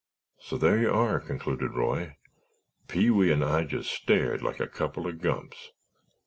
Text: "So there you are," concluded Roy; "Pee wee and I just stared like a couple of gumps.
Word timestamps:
"So 0.39 0.57
there 0.57 0.79
you 0.79 0.91
are," 0.91 1.19
concluded 1.19 1.75
Roy; 1.75 2.15
"Pee 2.87 3.11
wee 3.11 3.31
and 3.31 3.43
I 3.45 3.65
just 3.65 3.91
stared 3.91 4.41
like 4.41 4.59
a 4.59 4.65
couple 4.65 5.05
of 5.05 5.21
gumps. 5.21 5.73